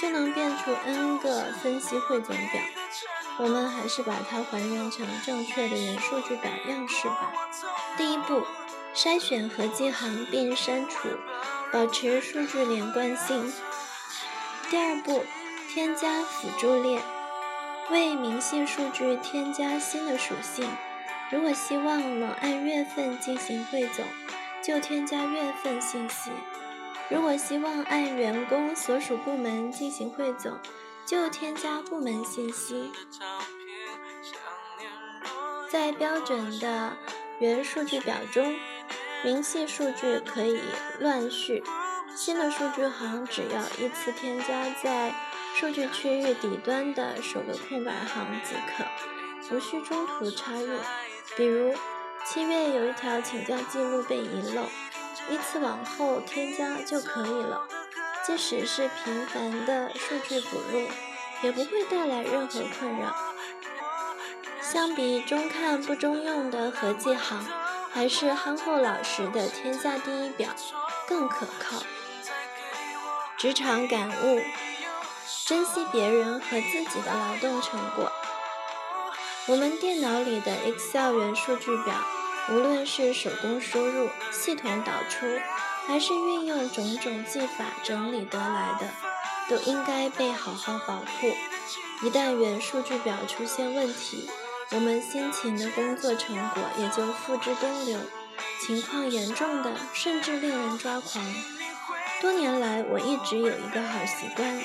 [0.00, 2.60] 就能变出 n 个分析汇总表，
[3.38, 7.32] 我们还是把它还原成正确的元数据表样式吧。
[7.96, 8.42] 第一步，
[8.96, 11.06] 筛选合计行并删除，
[11.72, 13.52] 保持数据连贯性。
[14.70, 15.24] 第二步，
[15.72, 17.00] 添加辅助列，
[17.88, 20.68] 为明细数据添加新的属性。
[21.30, 24.04] 如果希望能按月份进行汇总，
[24.64, 26.32] 就添加月份信息。
[27.12, 30.58] 如果希望按员工所属部门进行汇总，
[31.04, 32.90] 就添加部门信息。
[35.70, 36.96] 在标准的
[37.38, 38.56] 原数据表中，
[39.22, 40.58] 明细数据可以
[41.00, 41.62] 乱序，
[42.16, 45.14] 新的数据行只要依次添加在
[45.54, 50.78] 数据区域底端的首个空白行即可，无需中途插入。
[51.36, 51.74] 比如，
[52.24, 54.64] 七月有一条请假记录被遗漏。
[55.30, 57.62] 依次往后添加就可以了，
[58.26, 60.86] 即使是频繁的数据补入，
[61.42, 63.14] 也不会带来任何困扰。
[64.60, 67.44] 相比中看不中用的合计行，
[67.92, 70.48] 还是憨厚老实的天下第一表
[71.06, 71.82] 更可靠。
[73.36, 74.40] 职场感悟：
[75.46, 78.10] 珍惜别人和自己的劳动成果。
[79.46, 81.94] 我们电脑里的 Excel 元数据表，
[82.48, 85.26] 无论是手工输入、系统导出，
[85.86, 88.88] 还是运用种种技法整理得来的，
[89.48, 91.32] 都应该被好好保护。
[92.02, 94.28] 一旦原数据表出现问题，
[94.72, 97.98] 我们辛勤的工作成果也就付之东流。
[98.66, 101.24] 情况严重的，甚至令人抓狂。
[102.20, 104.60] 多年来，我一直有一个好习惯，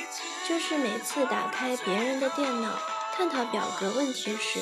[0.48, 2.70] 就是每次打开别人的电脑。
[3.16, 4.60] 探讨表格问题时，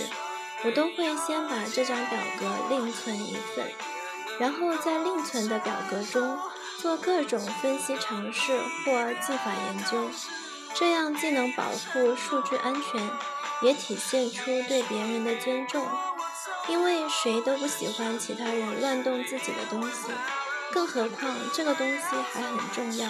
[0.66, 3.72] 我都会先把这张表格另存一份，
[4.39, 6.39] 然后在另存的表格中
[6.80, 10.09] 做各种分析尝试或技法研究。
[10.74, 13.09] 这样既能保护数据安全，
[13.61, 15.86] 也体现出对别人的尊重。
[16.68, 20.09] 因为谁都不喜欢其他人乱动自己的东西，
[20.72, 23.09] 更何况这个东西还很重要。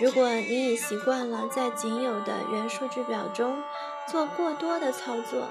[0.00, 3.62] 如果你已习惯了在仅有的原数据表中，
[4.10, 5.48] 做过多的操作，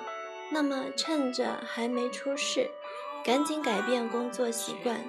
[0.54, 2.70] 那么趁着还没出事，
[3.26, 5.04] 赶紧改变工作习惯。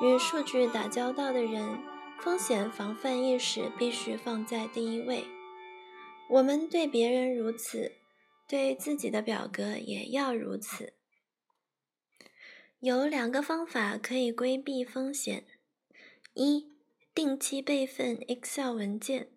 [0.00, 1.80] 与数据打交道的人，
[2.20, 5.24] 风险防范意识必须放在第一位。
[6.30, 7.92] 我们对别人如此，
[8.46, 10.92] 对自己的表格也要如此。
[12.78, 15.44] 有两个方法可以规避风险：
[16.34, 16.70] 一、
[17.12, 19.28] 定期备份 Excel 文件。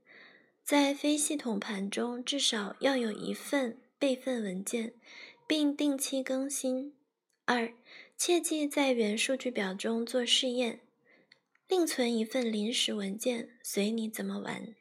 [0.64, 4.94] 在非系统盘中至少要有一份备份文件，
[5.52, 6.93] 并定期更新。
[7.43, 7.74] 二，
[8.16, 10.80] 切记在原数据表中做试验，
[11.68, 14.74] 另存一份临时文件，随你怎么玩。